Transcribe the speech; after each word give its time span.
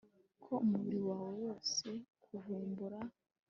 Ko 0.43 0.53
umubiri 0.65 0.99
wawe 1.09 1.29
wose 1.43 1.87
kuvumbura 2.23 2.99